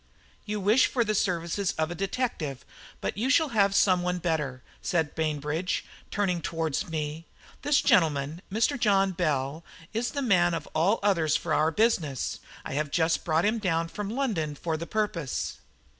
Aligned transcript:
"You 0.45 0.59
wish 0.59 0.87
for 0.87 1.03
the 1.05 1.13
services 1.13 1.73
of 1.73 1.91
a 1.91 1.93
detective, 1.93 2.65
but 3.01 3.19
you 3.19 3.29
shall 3.29 3.49
have 3.49 3.75
some 3.75 4.01
one 4.01 4.17
better," 4.17 4.63
said 4.81 5.13
Bainbridge, 5.13 5.85
turning 6.09 6.41
towards 6.41 6.89
me. 6.89 7.27
"This 7.61 7.81
gentleman, 7.81 8.41
Mr. 8.51 8.79
John 8.79 9.11
Bell, 9.11 9.63
is 9.93 10.09
the 10.09 10.23
man 10.23 10.55
of 10.55 10.67
all 10.73 10.99
others 11.03 11.35
for 11.35 11.53
our 11.53 11.69
business. 11.69 12.39
I 12.65 12.73
have 12.73 12.89
just 12.89 13.23
brought 13.23 13.45
him 13.45 13.59
down 13.59 13.89
from 13.89 14.09
London 14.09 14.55
for 14.55 14.75
the 14.75 14.87
purpose." 14.87 15.59